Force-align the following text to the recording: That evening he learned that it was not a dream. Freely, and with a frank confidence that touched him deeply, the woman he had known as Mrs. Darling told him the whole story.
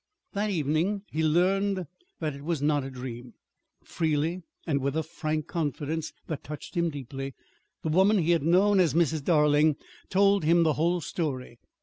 That 0.33 0.49
evening 0.49 1.03
he 1.11 1.21
learned 1.21 1.85
that 2.19 2.33
it 2.35 2.43
was 2.43 2.59
not 2.59 2.83
a 2.83 2.89
dream. 2.89 3.35
Freely, 3.83 4.41
and 4.65 4.81
with 4.81 4.97
a 4.97 5.03
frank 5.03 5.45
confidence 5.45 6.11
that 6.25 6.43
touched 6.43 6.73
him 6.75 6.89
deeply, 6.89 7.35
the 7.83 7.89
woman 7.89 8.17
he 8.17 8.31
had 8.31 8.41
known 8.41 8.79
as 8.79 8.95
Mrs. 8.95 9.23
Darling 9.23 9.75
told 10.09 10.43
him 10.43 10.63
the 10.63 10.73
whole 10.73 11.01
story. 11.01 11.59